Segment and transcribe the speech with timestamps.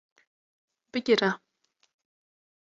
[0.91, 1.29] Bigire